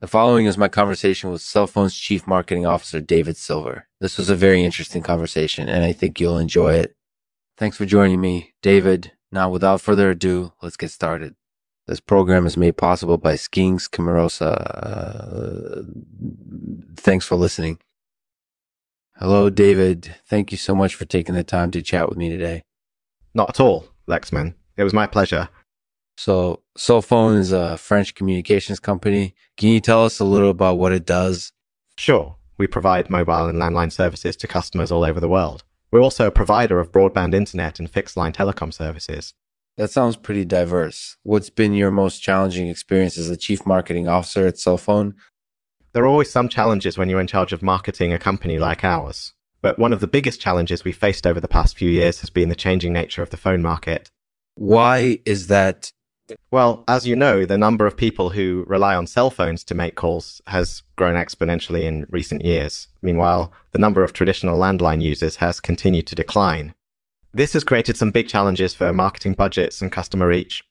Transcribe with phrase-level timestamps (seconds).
[0.00, 3.86] The following is my conversation with Sulphone's Chief Marketing Officer, David Silver.
[4.00, 6.96] This was a very interesting conversation, and I think you'll enjoy it.
[7.58, 9.12] Thanks for joining me, David.
[9.30, 11.34] Now, without further ado, let's get started.
[11.86, 14.56] This program is made possible by Skinks Camarosa.
[14.74, 15.82] Uh,
[16.96, 17.78] thanks for listening.
[19.16, 20.14] Hello, David.
[20.26, 22.62] Thank you so much for taking the time to chat with me today.
[23.34, 24.54] Not at all, Lexman.
[24.78, 25.50] It was my pleasure.
[26.16, 29.34] So, Sulphone is a French communications company.
[29.58, 31.52] Can you tell us a little about what it does?
[31.98, 32.36] Sure.
[32.56, 35.62] We provide mobile and landline services to customers all over the world.
[35.90, 39.34] We're also a provider of broadband internet and fixed line telecom services.
[39.76, 41.18] That sounds pretty diverse.
[41.22, 45.16] What's been your most challenging experience as a chief marketing officer at Sulphone?
[45.92, 49.34] There are always some challenges when you're in charge of marketing a company like ours.
[49.60, 52.48] But one of the biggest challenges we faced over the past few years has been
[52.48, 54.10] the changing nature of the phone market.
[54.54, 55.92] Why is that?
[56.50, 59.94] Well, as you know, the number of people who rely on cell phones to make
[59.94, 62.88] calls has grown exponentially in recent years.
[63.02, 66.74] Meanwhile, the number of traditional landline users has continued to decline.
[67.32, 70.64] This has created some big challenges for marketing budgets and customer reach.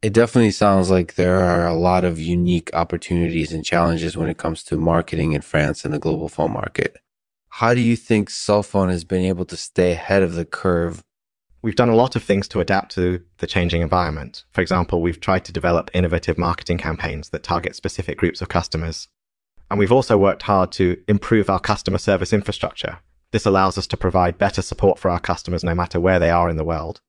[0.00, 4.38] It definitely sounds like there are a lot of unique opportunities and challenges when it
[4.38, 6.96] comes to marketing in France and the global phone market.
[7.48, 11.02] How do you think Sulphone has been able to stay ahead of the curve?
[11.60, 14.44] We've done a lot of things to adapt to the changing environment.
[14.52, 19.08] For example, we've tried to develop innovative marketing campaigns that target specific groups of customers.
[19.70, 23.00] And we've also worked hard to improve our customer service infrastructure.
[23.32, 26.48] This allows us to provide better support for our customers no matter where they are
[26.48, 27.00] in the world.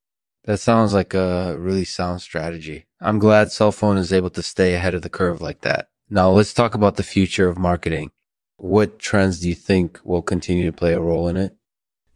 [0.45, 2.87] That sounds like a really sound strategy.
[2.99, 5.89] I'm glad Sulphone is able to stay ahead of the curve like that.
[6.09, 8.11] Now let's talk about the future of marketing.
[8.57, 11.55] What trends do you think will continue to play a role in it?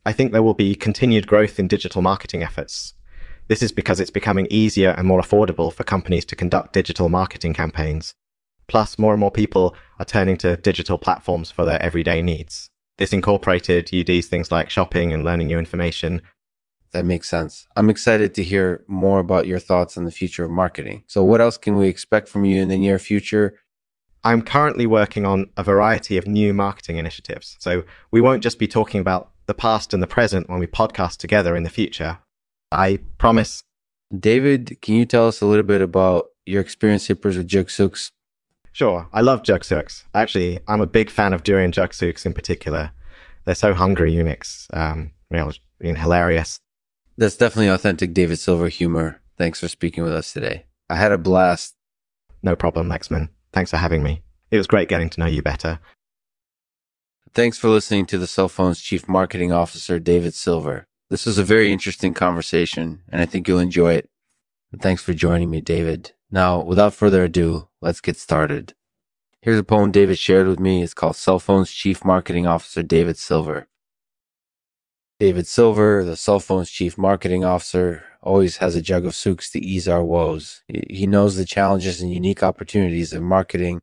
[0.05, 2.93] I think there will be continued growth in digital marketing efforts.
[3.47, 7.53] This is because it's becoming easier and more affordable for companies to conduct digital marketing
[7.53, 8.13] campaigns.
[8.67, 12.69] Plus, more and more people are turning to digital platforms for their everyday needs.
[12.97, 16.21] This incorporated UD's things like shopping and learning new information,
[16.93, 17.67] that makes sense.
[17.75, 21.03] I'm excited to hear more about your thoughts on the future of marketing.
[21.07, 23.59] So, what else can we expect from you in the near future?
[24.23, 27.57] I'm currently working on a variety of new marketing initiatives.
[27.59, 31.17] So, we won't just be talking about the past and the present when we podcast
[31.17, 32.19] together in the future.
[32.71, 33.63] I promise.
[34.17, 38.11] David, can you tell us a little bit about your experience hippers with Jugsooks?
[38.71, 39.07] Sure.
[39.13, 40.03] I love Jugsooks.
[40.13, 42.91] Actually, I'm a big fan of durian Jugsooks in particular.
[43.45, 46.59] They're so hungry Unix, um, you know, being hilarious.
[47.17, 49.21] That's definitely authentic David Silver humor.
[49.37, 50.65] Thanks for speaking with us today.
[50.89, 51.75] I had a blast.
[52.41, 53.29] No problem, Lexman.
[53.51, 54.23] Thanks for having me.
[54.51, 55.79] It was great getting to know you better.
[57.35, 60.85] Thanks for listening to the Sulphone's Chief Marketing Officer, David Silver.
[61.09, 64.07] This was a very interesting conversation, and I think you'll enjoy it.
[64.79, 66.11] Thanks for joining me, David.
[66.29, 68.75] Now, without further ado, let's get started.
[69.41, 70.83] Here's a poem David shared with me.
[70.83, 73.67] It's called Sulphone's Chief Marketing Officer, David Silver.
[75.19, 79.87] David Silver, the Sulphone's chief marketing officer, always has a jug of souks to ease
[79.87, 80.61] our woes.
[80.67, 83.81] He knows the challenges and unique opportunities of marketing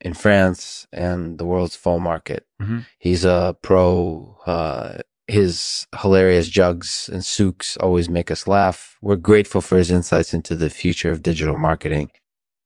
[0.00, 2.46] in France and the world's full market.
[2.60, 2.80] Mm-hmm.
[2.98, 4.38] He's a pro.
[4.46, 8.96] Uh, his hilarious jugs and souks always make us laugh.
[9.02, 12.10] We're grateful for his insights into the future of digital marketing.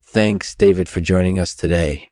[0.04, 2.11] Thanks, David, for joining us today.